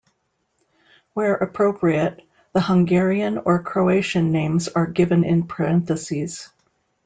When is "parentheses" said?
5.45-6.49